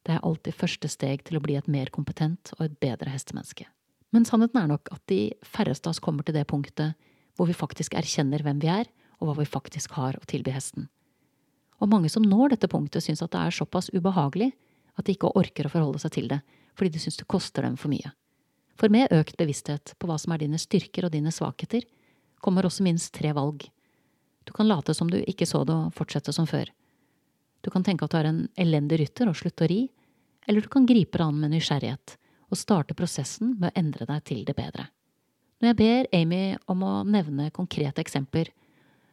det 0.05 0.13
er 0.13 0.25
alltid 0.27 0.57
første 0.57 0.91
steg 0.93 1.25
til 1.25 1.39
å 1.39 1.43
bli 1.45 1.57
et 1.57 1.71
mer 1.71 1.89
kompetent 1.93 2.53
og 2.59 2.67
et 2.67 2.77
bedre 2.83 3.09
hestemenneske. 3.09 3.65
Men 4.13 4.27
sannheten 4.29 4.61
er 4.61 4.69
nok 4.71 4.93
at 4.93 5.01
de 5.11 5.33
færreste 5.49 5.89
av 5.89 5.97
oss 5.97 6.03
kommer 6.05 6.27
til 6.27 6.37
det 6.37 6.45
punktet 6.51 6.93
hvor 7.35 7.49
vi 7.49 7.57
faktisk 7.57 7.97
erkjenner 7.99 8.45
hvem 8.45 8.61
vi 8.63 8.69
er, 8.71 8.87
og 9.21 9.29
hva 9.29 9.39
vi 9.41 9.49
faktisk 9.49 9.97
har 9.99 10.19
å 10.19 10.27
tilby 10.29 10.55
hesten. 10.55 10.89
Og 11.83 11.91
mange 11.91 12.11
som 12.13 12.25
når 12.25 12.55
dette 12.55 12.71
punktet, 12.71 13.05
syns 13.05 13.23
at 13.25 13.33
det 13.35 13.41
er 13.41 13.55
såpass 13.55 13.91
ubehagelig 13.95 14.53
at 14.95 15.07
de 15.07 15.15
ikke 15.17 15.33
orker 15.37 15.67
å 15.67 15.73
forholde 15.73 16.01
seg 16.03 16.15
til 16.15 16.29
det, 16.31 16.41
fordi 16.79 16.95
de 16.95 17.03
syns 17.03 17.19
det 17.19 17.29
koster 17.31 17.67
dem 17.67 17.79
for 17.81 17.93
mye. 17.93 18.15
For 18.79 18.91
med 18.91 19.13
økt 19.15 19.37
bevissthet 19.39 19.95
på 19.99 20.09
hva 20.11 20.17
som 20.19 20.35
er 20.35 20.43
dine 20.43 20.59
styrker 20.59 21.07
og 21.07 21.15
dine 21.15 21.33
svakheter, 21.35 21.85
kommer 22.43 22.67
også 22.67 22.85
minst 22.87 23.13
tre 23.15 23.33
valg. 23.35 23.67
Du 24.45 24.53
kan 24.53 24.69
late 24.69 24.95
som 24.95 25.11
du 25.11 25.21
ikke 25.23 25.47
så 25.49 25.63
det 25.65 25.75
og 25.75 25.95
fortsette 25.97 26.35
som 26.35 26.47
før. 26.47 26.69
Du 27.65 27.71
kan 27.73 27.85
tenke 27.87 28.05
at 28.05 28.13
du 28.13 28.19
er 28.19 28.29
en 28.29 28.43
elendig 28.61 29.01
rytter 29.01 29.31
og 29.31 29.39
slutte 29.39 29.65
å 29.65 29.71
ri, 29.71 29.87
eller 30.45 30.61
du 30.61 30.69
kan 30.69 30.85
gripe 30.87 31.17
det 31.17 31.25
an 31.25 31.39
med 31.41 31.55
nysgjerrighet 31.55 32.19
og 32.53 32.61
starte 32.61 32.97
prosessen 32.97 33.55
med 33.57 33.71
å 33.71 33.81
endre 33.81 34.07
deg 34.11 34.27
til 34.29 34.43
det 34.45 34.57
bedre. 34.59 34.91
Når 35.63 35.71
jeg 35.71 35.79
ber 35.79 36.09
Amy 36.19 36.43
om 36.69 36.83
å 36.85 36.93
nevne 37.09 37.49
konkrete 37.55 38.03
eksempler, 38.05 38.51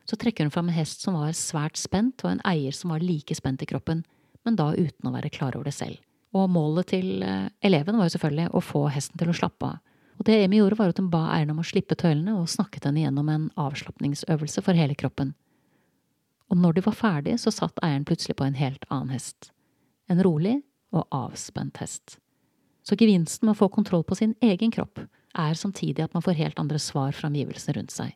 så 0.09 0.17
trekker 0.19 0.47
hun 0.47 0.53
fram 0.53 0.69
en 0.69 0.75
hest 0.75 1.03
som 1.05 1.17
var 1.17 1.33
svært 1.37 1.79
spent, 1.79 2.23
og 2.25 2.31
en 2.31 2.43
eier 2.47 2.75
som 2.75 2.93
var 2.93 3.03
like 3.03 3.35
spent 3.37 3.61
i 3.63 3.69
kroppen, 3.69 4.03
men 4.45 4.57
da 4.57 4.71
uten 4.73 5.07
å 5.07 5.13
være 5.13 5.31
klar 5.33 5.55
over 5.55 5.69
det 5.69 5.75
selv. 5.77 6.01
Og 6.35 6.49
målet 6.49 6.91
til 6.93 7.23
eh, 7.27 7.49
eleven 7.65 7.97
var 7.99 8.07
jo 8.07 8.15
selvfølgelig 8.15 8.51
å 8.55 8.63
få 8.63 8.85
hesten 8.93 9.19
til 9.19 9.31
å 9.31 9.35
slappe 9.35 9.67
av. 9.67 9.79
Og 10.21 10.27
det 10.27 10.37
Amy 10.45 10.59
gjorde, 10.59 10.77
var 10.77 10.91
at 10.91 10.99
hun 11.01 11.09
ba 11.11 11.23
eieren 11.33 11.55
om 11.55 11.61
å 11.63 11.65
slippe 11.65 11.97
tøylene 11.97 12.35
og 12.37 12.49
snakket 12.51 12.85
henne 12.87 13.01
gjennom 13.01 13.29
en 13.33 13.47
avslapningsøvelse 13.59 14.61
for 14.61 14.77
hele 14.77 14.95
kroppen. 14.95 15.33
Og 16.51 16.59
når 16.59 16.77
de 16.77 16.83
var 16.85 16.97
ferdig, 16.97 17.37
så 17.41 17.53
satt 17.53 17.79
eieren 17.81 18.05
plutselig 18.05 18.35
på 18.37 18.45
en 18.45 18.59
helt 18.59 18.85
annen 18.89 19.15
hest. 19.15 19.49
En 20.11 20.21
rolig 20.21 20.59
og 20.93 21.07
avspent 21.15 21.79
hest. 21.81 22.19
Så 22.85 22.97
gevinsten 22.99 23.47
med 23.47 23.55
å 23.55 23.61
få 23.63 23.71
kontroll 23.73 24.03
på 24.05 24.17
sin 24.19 24.35
egen 24.45 24.73
kropp 24.73 25.01
er 25.37 25.57
samtidig 25.57 26.03
at 26.05 26.13
man 26.13 26.23
får 26.25 26.37
helt 26.39 26.59
andre 26.59 26.79
svar 26.81 27.15
fra 27.15 27.29
omgivelsene 27.31 27.77
rundt 27.79 27.93
seg. 27.95 28.13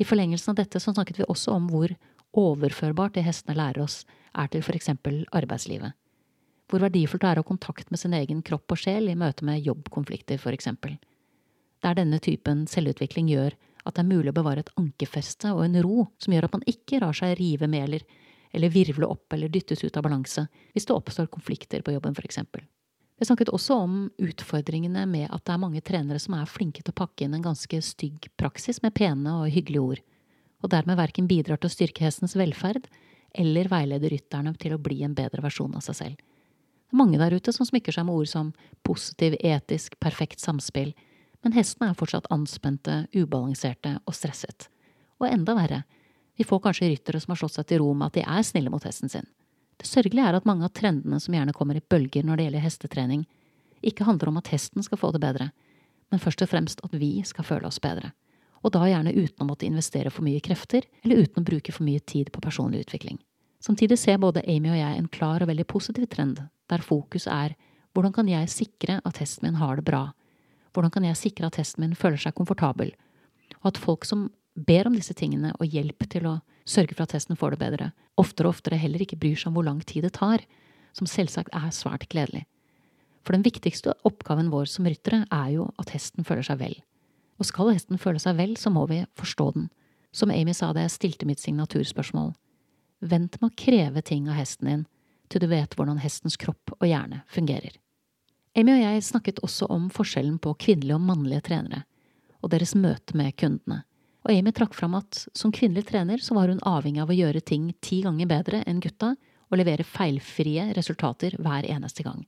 I 0.00 0.04
forlengelsen 0.04 0.54
av 0.54 0.56
dette 0.62 0.80
så 0.80 0.94
snakket 0.94 1.20
vi 1.20 1.28
også 1.28 1.52
om 1.52 1.66
hvor 1.68 1.92
overførbart 2.40 3.18
det 3.18 3.26
hestene 3.26 3.58
lærer 3.58 3.82
oss, 3.84 4.06
er 4.32 4.48
til 4.48 4.62
for 4.64 4.78
eksempel 4.78 5.26
arbeidslivet. 5.36 5.92
Hvor 6.70 6.84
verdifullt 6.86 7.24
det 7.24 7.28
er 7.28 7.40
å 7.40 7.44
ha 7.44 7.48
kontakt 7.50 7.90
med 7.90 8.00
sin 8.00 8.14
egen 8.16 8.40
kropp 8.46 8.72
og 8.72 8.80
sjel 8.80 9.10
i 9.10 9.18
møte 9.18 9.44
med 9.44 9.60
jobbkonflikter, 9.66 10.38
for 10.40 10.56
eksempel. 10.56 10.94
Der 11.84 11.98
denne 11.98 12.20
typen 12.22 12.64
selvutvikling 12.70 13.28
gjør 13.28 13.56
at 13.84 13.96
det 13.96 14.04
er 14.04 14.08
mulig 14.08 14.32
å 14.32 14.38
bevare 14.38 14.64
et 14.64 14.72
ankerfeste 14.80 15.52
og 15.52 15.64
en 15.66 15.80
ro 15.84 16.06
som 16.20 16.32
gjør 16.32 16.48
at 16.48 16.56
man 16.56 16.66
ikke 16.70 17.00
rar 17.02 17.16
seg 17.16 17.36
rive 17.40 17.68
med 17.68 17.88
eller, 17.88 18.04
eller 18.56 18.72
virvle 18.72 19.08
opp 19.08 19.36
eller 19.36 19.52
dyttes 19.52 19.84
ut 19.84 19.96
av 19.96 20.04
balanse 20.06 20.46
hvis 20.72 20.88
det 20.88 20.96
oppstår 20.96 21.28
konflikter 21.32 21.84
på 21.84 21.96
jobben, 21.96 22.16
for 22.16 22.28
eksempel. 22.28 22.64
Vi 23.20 23.26
snakket 23.28 23.50
også 23.52 23.74
om 23.84 23.96
utfordringene 24.16 25.02
med 25.04 25.26
at 25.28 25.42
det 25.44 25.52
er 25.52 25.60
mange 25.60 25.82
trenere 25.84 26.18
som 26.22 26.38
er 26.38 26.48
flinke 26.48 26.80
til 26.80 26.94
å 26.94 27.00
pakke 27.02 27.26
inn 27.26 27.34
en 27.36 27.44
ganske 27.44 27.80
stygg 27.84 28.30
praksis 28.40 28.80
med 28.80 28.94
pene 28.96 29.34
og 29.42 29.50
hyggelige 29.52 29.82
ord, 29.84 30.00
og 30.64 30.72
dermed 30.72 30.96
verken 30.96 31.28
bidrar 31.28 31.60
til 31.60 31.68
å 31.68 31.74
styrke 31.74 32.06
hestens 32.06 32.32
velferd 32.40 32.88
eller 33.36 33.68
veileder 33.68 34.14
rytterne 34.14 34.54
til 34.56 34.72
å 34.72 34.80
bli 34.80 35.02
en 35.04 35.12
bedre 35.18 35.44
versjon 35.44 35.76
av 35.76 35.84
seg 35.84 35.98
selv. 35.98 36.16
Det 36.16 36.96
er 36.96 37.00
mange 37.02 37.20
der 37.20 37.36
ute 37.36 37.52
som 37.52 37.68
smykker 37.68 37.92
seg 37.92 38.08
med 38.08 38.22
ord 38.22 38.30
som 38.30 38.54
positiv, 38.88 39.36
etisk, 39.44 40.00
perfekt 40.00 40.40
samspill, 40.40 40.94
men 41.44 41.56
hestene 41.56 41.90
er 41.92 42.00
fortsatt 42.00 42.30
anspente, 42.32 43.02
ubalanserte 43.12 43.98
og 44.00 44.16
stresset. 44.16 44.70
Og 45.20 45.28
enda 45.28 45.58
verre, 45.60 45.82
vi 46.40 46.48
får 46.48 46.64
kanskje 46.64 46.88
ryttere 46.88 47.20
som 47.20 47.34
har 47.34 47.42
slått 47.42 47.58
seg 47.60 47.68
til 47.68 47.84
ro 47.84 47.92
med 47.92 48.08
at 48.08 48.16
de 48.16 48.24
er 48.24 48.48
snille 48.48 48.72
mot 48.72 48.88
hesten 48.88 49.12
sin. 49.12 49.28
Det 49.80 49.88
sørgelige 49.88 50.26
er 50.28 50.36
at 50.36 50.46
mange 50.48 50.66
av 50.66 50.74
trendene 50.76 51.16
som 51.22 51.34
gjerne 51.34 51.54
kommer 51.56 51.78
i 51.78 51.80
bølger 51.80 52.26
når 52.26 52.36
det 52.36 52.46
gjelder 52.46 52.64
hestetrening, 52.66 53.24
ikke 53.80 54.04
handler 54.04 54.28
om 54.28 54.40
at 54.40 54.50
hesten 54.52 54.84
skal 54.84 55.00
få 55.00 55.08
det 55.14 55.22
bedre, 55.22 55.50
men 56.12 56.20
først 56.20 56.42
og 56.44 56.50
fremst 56.50 56.82
at 56.84 56.96
vi 57.00 57.14
skal 57.24 57.46
føle 57.48 57.68
oss 57.70 57.80
bedre. 57.80 58.12
Og 58.60 58.74
da 58.74 58.84
gjerne 58.84 59.14
uten 59.16 59.40
å 59.40 59.48
måtte 59.48 59.64
investere 59.64 60.12
for 60.12 60.26
mye 60.26 60.42
krefter, 60.44 60.84
eller 61.00 61.24
uten 61.24 61.40
å 61.40 61.48
bruke 61.48 61.72
for 61.72 61.86
mye 61.86 62.02
tid 62.04 62.28
på 62.34 62.42
personlig 62.44 62.84
utvikling. 62.84 63.16
Samtidig 63.64 63.96
ser 64.00 64.20
både 64.20 64.44
Amy 64.48 64.72
og 64.72 64.76
jeg 64.76 64.98
en 64.98 65.08
klar 65.12 65.40
og 65.40 65.48
veldig 65.48 65.66
positiv 65.68 66.08
trend, 66.12 66.42
der 66.68 66.84
fokus 66.84 67.26
er 67.28 67.56
hvordan 67.96 68.12
kan 68.14 68.28
jeg 68.28 68.52
sikre 68.52 69.00
at 69.04 69.20
hesten 69.20 69.48
min 69.48 69.60
har 69.60 69.80
det 69.80 69.86
bra, 69.88 70.10
hvordan 70.74 70.92
kan 70.92 71.08
jeg 71.08 71.18
sikre 71.18 71.48
at 71.48 71.56
hesten 71.60 71.86
min 71.86 71.96
føler 71.98 72.20
seg 72.20 72.36
komfortabel, 72.36 72.92
og 73.60 73.72
at 73.72 73.80
folk 73.80 74.04
som 74.08 74.28
ber 74.54 74.88
om 74.88 74.96
disse 74.96 75.14
tingene 75.16 75.52
og 75.58 75.66
hjelp 75.70 76.06
til 76.10 76.26
å 76.28 76.38
sørge 76.68 76.94
for 76.94 77.04
at 77.06 77.14
hesten 77.16 77.38
får 77.38 77.54
det 77.54 77.62
bedre, 77.62 77.90
oftere 78.20 78.50
og 78.50 78.56
oftere 78.56 78.78
heller 78.80 79.02
ikke 79.04 79.18
bryr 79.20 79.38
seg 79.38 79.50
om 79.50 79.58
hvor 79.58 79.66
lang 79.66 79.80
tid 79.86 80.06
det 80.06 80.14
tar, 80.18 80.44
som 80.96 81.08
selvsagt 81.08 81.54
er 81.54 81.70
svært 81.74 82.08
gledelig. 82.10 82.44
For 83.24 83.36
den 83.36 83.44
viktigste 83.44 83.94
oppgaven 84.08 84.50
vår 84.52 84.70
som 84.72 84.88
ryttere 84.88 85.24
er 85.30 85.50
jo 85.54 85.68
at 85.80 85.92
hesten 85.94 86.26
føler 86.26 86.46
seg 86.46 86.60
vel. 86.62 86.78
Og 87.40 87.48
skal 87.48 87.72
hesten 87.72 88.00
føle 88.00 88.20
seg 88.20 88.36
vel, 88.36 88.56
så 88.56 88.72
må 88.72 88.86
vi 88.90 89.02
forstå 89.18 89.50
den. 89.56 89.68
Som 90.12 90.32
Amy 90.34 90.54
sa 90.56 90.72
da 90.74 90.84
jeg 90.84 90.94
stilte 90.96 91.28
mitt 91.28 91.40
signaturspørsmål. 91.40 92.32
Vent 93.00 93.38
med 93.40 93.52
å 93.52 93.56
kreve 93.56 94.02
ting 94.04 94.26
av 94.28 94.40
hesten 94.40 94.68
din 94.68 94.88
til 95.30 95.44
du 95.44 95.46
vet 95.52 95.76
hvordan 95.78 96.00
hestens 96.02 96.36
kropp 96.40 96.74
og 96.80 96.88
hjerne 96.88 97.22
fungerer. 97.30 97.76
Amy 98.58 98.74
og 98.74 98.82
jeg 98.82 99.04
snakket 99.06 99.38
også 99.46 99.68
om 99.70 99.86
forskjellen 99.94 100.40
på 100.42 100.56
kvinnelige 100.58 100.96
og 100.98 101.06
mannlige 101.06 101.44
trenere, 101.46 101.84
og 102.42 102.50
deres 102.50 102.74
møte 102.74 103.14
med 103.16 103.36
kundene. 103.38 103.84
Og 104.26 104.32
Amy 104.34 104.52
trakk 104.52 104.74
fram 104.76 104.94
at 104.98 105.24
som 105.32 105.52
kvinnelig 105.52 105.86
trener 105.88 106.20
så 106.20 106.36
var 106.36 106.50
hun 106.52 106.60
avhengig 106.66 107.00
av 107.02 107.12
å 107.12 107.16
gjøre 107.16 107.40
ting 107.40 107.70
ti 107.80 108.02
ganger 108.04 108.28
bedre 108.28 108.62
enn 108.68 108.82
gutta 108.84 109.14
og 109.50 109.58
levere 109.58 109.86
feilfrie 109.86 110.68
resultater 110.76 111.36
hver 111.40 111.66
eneste 111.66 112.04
gang. 112.06 112.26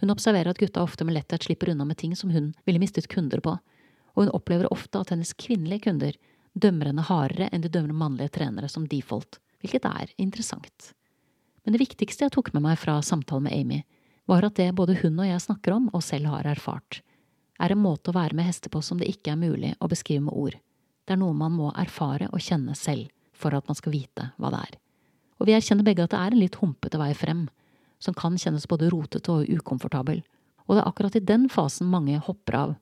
Hun 0.00 0.12
observerer 0.14 0.52
at 0.52 0.60
gutta 0.60 0.82
ofte 0.82 1.04
med 1.06 1.16
letthet 1.16 1.46
slipper 1.46 1.72
unna 1.72 1.84
med 1.84 1.98
ting 1.98 2.14
som 2.16 2.30
hun 2.30 2.52
ville 2.64 2.80
mistet 2.82 3.08
kunder 3.10 3.42
på, 3.44 3.56
og 4.14 4.22
hun 4.22 4.32
opplever 4.36 4.70
ofte 4.72 5.00
at 5.00 5.10
hennes 5.10 5.34
kvinnelige 5.34 5.88
kunder 5.88 6.18
dømmer 6.54 6.90
henne 6.90 7.06
hardere 7.08 7.48
enn 7.52 7.64
de 7.64 7.70
dømmer 7.72 7.96
mannlige 7.98 8.36
trenere 8.38 8.70
som 8.70 8.86
default, 8.88 9.40
hvilket 9.60 9.88
er 9.90 10.12
interessant. 10.22 10.92
Men 11.64 11.74
det 11.74 11.82
viktigste 11.82 12.26
jeg 12.26 12.34
tok 12.34 12.52
med 12.54 12.62
meg 12.66 12.78
fra 12.78 13.00
samtalen 13.02 13.48
med 13.48 13.56
Amy, 13.56 13.80
var 14.30 14.46
at 14.46 14.56
det 14.56 14.70
både 14.76 14.96
hun 15.02 15.18
og 15.18 15.28
jeg 15.28 15.42
snakker 15.42 15.74
om 15.74 15.88
og 15.92 16.04
selv 16.04 16.30
har 16.32 16.46
erfart, 16.48 17.02
er 17.60 17.74
en 17.74 17.82
måte 17.82 18.10
å 18.10 18.16
være 18.16 18.36
med 18.36 18.48
hester 18.48 18.72
på 18.72 18.80
som 18.82 18.98
det 19.00 19.08
ikke 19.10 19.34
er 19.34 19.40
mulig 19.40 19.74
å 19.80 19.90
beskrive 19.90 20.24
med 20.26 20.34
ord. 20.34 20.56
Det 21.04 21.14
er 21.14 21.20
noe 21.20 21.36
man 21.36 21.52
må 21.52 21.70
erfare 21.76 22.30
og 22.32 22.42
kjenne 22.42 22.74
selv 22.78 23.10
for 23.36 23.54
at 23.56 23.66
man 23.68 23.76
skal 23.76 23.92
vite 23.92 24.30
hva 24.40 24.52
det 24.54 24.62
er. 24.62 24.78
Og 25.40 25.48
vi 25.48 25.56
erkjenner 25.56 25.86
begge 25.86 26.06
at 26.06 26.14
det 26.14 26.20
er 26.20 26.34
en 26.34 26.40
litt 26.40 26.60
humpete 26.60 27.00
vei 27.00 27.10
frem, 27.18 27.48
som 28.00 28.16
kan 28.16 28.38
kjennes 28.40 28.66
både 28.70 28.88
rotete 28.92 29.32
og 29.32 29.50
ukomfortabel. 29.50 30.22
Og 30.64 30.76
det 30.76 30.82
er 30.82 30.88
akkurat 30.88 31.18
i 31.18 31.24
den 31.24 31.48
fasen 31.52 31.90
mange 31.92 32.20
hopper 32.24 32.56
av. 32.60 32.74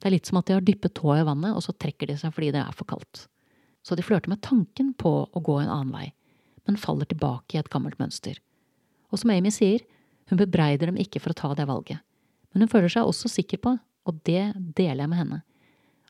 Det 0.00 0.08
er 0.08 0.14
litt 0.16 0.30
som 0.30 0.38
at 0.40 0.48
de 0.48 0.56
har 0.56 0.64
dyppet 0.64 0.94
tåa 0.96 1.18
i 1.20 1.26
vannet, 1.28 1.52
og 1.52 1.64
så 1.64 1.74
trekker 1.76 2.08
de 2.08 2.16
seg 2.20 2.32
fordi 2.32 2.52
det 2.54 2.62
er 2.62 2.76
for 2.76 2.88
kaldt. 2.88 3.26
Så 3.84 3.96
de 3.96 4.04
flørter 4.04 4.32
med 4.32 4.40
tanken 4.44 4.94
på 4.96 5.12
å 5.28 5.42
gå 5.44 5.58
en 5.60 5.72
annen 5.72 5.92
vei, 5.92 6.06
men 6.68 6.80
faller 6.80 7.08
tilbake 7.08 7.56
i 7.56 7.60
et 7.60 7.68
gammelt 7.72 8.00
mønster. 8.00 8.38
Og 9.10 9.20
som 9.20 9.32
Amy 9.34 9.52
sier, 9.52 9.84
hun 10.30 10.40
bebreider 10.40 10.88
dem 10.88 11.00
ikke 11.00 11.20
for 11.20 11.34
å 11.34 11.36
ta 11.36 11.52
det 11.58 11.68
valget, 11.68 12.00
men 12.52 12.64
hun 12.64 12.72
føler 12.72 12.92
seg 12.92 13.08
også 13.08 13.28
sikker 13.32 13.60
på, 13.64 13.76
og 14.08 14.20
det 14.24 14.52
deler 14.76 15.04
jeg 15.04 15.12
med 15.12 15.20
henne, 15.20 15.40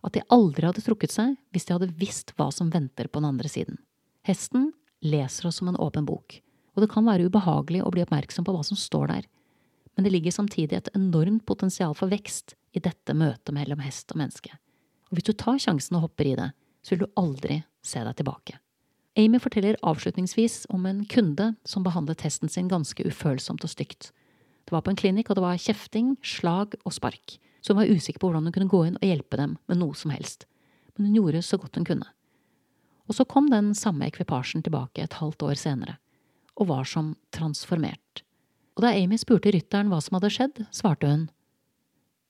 at 0.07 0.17
de 0.17 0.23
aldri 0.33 0.67
hadde 0.67 0.83
trukket 0.85 1.13
seg 1.15 1.35
hvis 1.53 1.67
de 1.69 1.77
hadde 1.77 1.91
visst 2.01 2.33
hva 2.39 2.49
som 2.55 2.71
venter 2.73 3.09
på 3.09 3.21
den 3.21 3.31
andre 3.33 3.51
siden. 3.53 3.81
Hesten 4.27 4.71
leser 5.05 5.49
oss 5.49 5.61
som 5.61 5.71
en 5.71 5.81
åpen 5.81 6.07
bok, 6.09 6.41
og 6.77 6.85
det 6.85 6.91
kan 6.93 7.07
være 7.07 7.29
ubehagelig 7.29 7.83
å 7.85 7.93
bli 7.93 8.05
oppmerksom 8.05 8.47
på 8.47 8.55
hva 8.55 8.65
som 8.67 8.79
står 8.79 9.13
der, 9.13 9.29
men 9.97 10.07
det 10.07 10.13
ligger 10.15 10.35
samtidig 10.35 10.79
et 10.79 10.91
enormt 10.97 11.45
potensial 11.49 11.97
for 11.99 12.13
vekst 12.13 12.55
i 12.77 12.83
dette 12.83 13.17
møtet 13.17 13.53
mellom 13.57 13.83
hest 13.85 14.13
og 14.15 14.21
menneske. 14.23 14.53
Og 15.11 15.19
hvis 15.19 15.27
du 15.27 15.35
tar 15.35 15.59
sjansen 15.61 15.99
og 15.99 16.07
hopper 16.07 16.31
i 16.31 16.37
det, 16.39 16.51
så 16.85 16.95
vil 16.95 17.05
du 17.05 17.21
aldri 17.21 17.61
se 17.85 18.03
deg 18.05 18.17
tilbake. 18.21 18.61
Amy 19.19 19.41
forteller 19.43 19.77
avslutningsvis 19.85 20.63
om 20.71 20.87
en 20.87 21.03
kunde 21.11 21.51
som 21.67 21.85
behandlet 21.85 22.23
hesten 22.25 22.49
sin 22.49 22.71
ganske 22.71 23.05
ufølsomt 23.05 23.67
og 23.67 23.73
stygt. 23.73 24.13
Det 24.65 24.73
var 24.73 24.85
på 24.87 24.93
en 24.93 25.01
klinikk, 25.01 25.33
og 25.33 25.41
det 25.41 25.45
var 25.45 25.61
kjefting, 25.61 26.15
slag 26.23 26.77
og 26.85 26.95
spark 26.95 27.41
så 27.61 27.73
hun 27.73 27.83
var 27.83 27.93
usikker 27.93 28.21
på 28.21 28.31
hvordan 28.31 28.49
hun 28.49 28.55
kunne 28.57 28.73
gå 28.73 28.85
inn 28.89 28.99
og 29.01 29.07
hjelpe 29.07 29.39
dem 29.41 29.57
med 29.71 29.81
noe 29.81 29.97
som 29.99 30.13
helst, 30.15 30.47
men 30.97 31.09
hun 31.09 31.21
gjorde 31.21 31.43
så 31.47 31.59
godt 31.61 31.77
hun 31.79 31.89
kunne. 31.89 32.09
Og 33.11 33.17
så 33.17 33.27
kom 33.27 33.51
den 33.51 33.73
samme 33.75 34.07
ekvipasjen 34.07 34.63
tilbake 34.65 35.03
et 35.03 35.19
halvt 35.19 35.43
år 35.49 35.59
senere, 35.59 35.97
og 36.57 36.71
var 36.71 36.87
som 36.89 37.15
transformert. 37.35 38.23
Og 38.79 38.85
da 38.87 38.95
Amy 38.95 39.19
spurte 39.21 39.53
rytteren 39.53 39.91
hva 39.91 39.99
som 40.01 40.17
hadde 40.17 40.31
skjedd, 40.33 40.63
svarte 40.75 41.11
hun, 41.11 41.27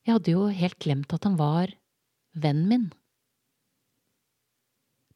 jeg 0.07 0.17
hadde 0.17 0.33
jo 0.33 0.47
helt 0.49 0.79
glemt 0.81 1.13
at 1.13 1.27
han 1.29 1.37
var 1.37 1.75
vennen 2.33 2.69
min. 2.71 2.87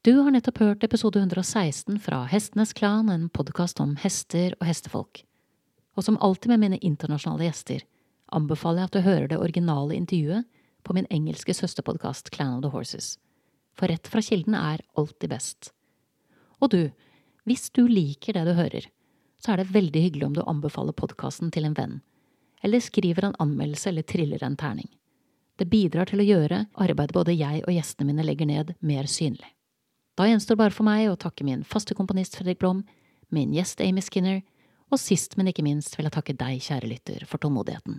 Du 0.05 0.19
har 0.21 0.35
nettopp 0.35 0.61
hørt 0.61 0.85
episode 0.85 1.17
116 1.17 1.97
fra 2.05 2.27
Hestenes 2.29 2.75
Klan, 2.77 3.09
en 3.09 3.31
podkast 3.33 3.81
om 3.81 3.95
hester 4.03 4.53
og 4.61 4.67
hestefolk. 4.69 5.23
Og 5.97 6.05
som 6.05 6.19
alltid 6.21 6.53
med 6.53 6.61
mine 6.61 6.81
internasjonale 6.85 7.47
gjester, 7.47 7.87
anbefaler 8.33 8.85
jeg 8.85 8.91
at 8.91 8.97
du 8.97 9.05
hører 9.05 9.29
det 9.31 9.41
originale 9.41 9.97
intervjuet 9.97 10.49
på 10.85 10.97
min 10.97 11.09
engelske 11.11 11.55
søsterpodkast 11.57 12.31
Clan 12.35 12.57
of 12.59 12.65
the 12.65 12.73
Horses, 12.73 13.17
for 13.77 13.91
rett 13.91 14.09
fra 14.09 14.23
kilden 14.23 14.57
er 14.59 14.85
alltid 14.97 15.33
best. 15.33 15.73
Og 16.61 16.71
du, 16.71 16.83
hvis 17.45 17.71
du 17.71 17.87
liker 17.89 18.37
det 18.37 18.45
du 18.49 18.55
hører, 18.57 18.89
så 19.41 19.53
er 19.53 19.61
det 19.61 19.73
veldig 19.75 20.03
hyggelig 20.07 20.29
om 20.29 20.37
du 20.37 20.45
anbefaler 20.45 20.97
podkasten 20.97 21.51
til 21.53 21.67
en 21.69 21.77
venn, 21.77 21.99
eller 22.65 22.81
skriver 22.81 23.29
en 23.29 23.41
anmeldelse 23.43 23.91
eller 23.91 24.07
triller 24.09 24.45
en 24.45 24.57
terning. 24.57 24.89
Det 25.61 25.69
bidrar 25.71 26.09
til 26.11 26.23
å 26.23 26.27
gjøre 26.27 26.65
arbeidet 26.83 27.15
både 27.15 27.37
jeg 27.37 27.63
og 27.63 27.75
gjestene 27.75 28.09
mine 28.11 28.25
legger 28.27 28.49
ned, 28.51 28.73
mer 28.81 29.07
synlig. 29.11 29.53
Da 30.19 30.27
gjenstår 30.29 30.59
bare 30.59 30.75
for 30.75 30.87
meg 30.87 31.09
å 31.11 31.19
takke 31.19 31.47
min 31.47 31.65
faste 31.67 31.95
komponist 31.95 32.39
Fredrik 32.39 32.61
Blom, 32.63 32.83
min 33.35 33.55
gjest 33.55 33.83
Amy 33.83 34.03
Skinner, 34.03 34.43
og 34.93 35.01
sist, 35.01 35.37
men 35.37 35.51
ikke 35.51 35.65
minst 35.67 35.97
vil 35.99 36.07
jeg 36.07 36.15
takke 36.15 36.37
deg, 36.39 36.63
kjære 36.63 36.91
lytter, 36.91 37.25
for 37.27 37.43
tålmodigheten. 37.43 37.99